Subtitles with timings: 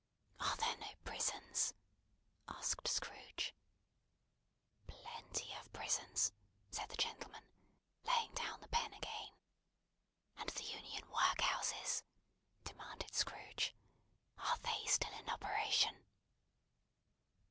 [0.39, 1.75] "Are there no prisons?"
[2.47, 3.53] asked Scrooge.
[4.87, 6.31] "Plenty of prisons,"
[6.71, 7.43] said the gentleman,
[8.05, 9.31] laying down the pen again.
[10.37, 12.01] "And the Union workhouses?"
[12.63, 13.75] demanded Scrooge.
[14.39, 16.03] "Are they still in operation?"